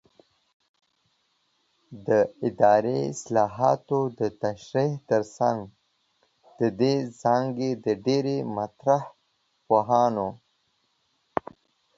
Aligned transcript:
د 2.07 2.09
اداري 2.47 2.97
اصطلاحاتو 3.11 3.99
د 4.19 4.21
تشریح 4.43 4.91
ترڅنګ 5.09 5.59
د 6.59 6.61
دې 6.79 6.95
څانګې 7.21 7.71
د 7.85 7.87
ډېری 8.05 8.37
مطرح 8.57 9.01
پوهانو 9.67 10.29